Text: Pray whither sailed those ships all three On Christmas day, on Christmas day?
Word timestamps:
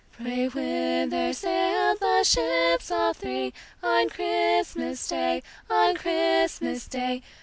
Pray 0.13 0.47
whither 0.47 1.31
sailed 1.31 1.99
those 1.99 2.27
ships 2.27 2.89
all 2.89 3.13
three 3.13 3.53
On 3.83 4.09
Christmas 4.09 5.07
day, 5.07 5.43
on 5.69 5.93
Christmas 5.95 6.87
day? 6.87 7.21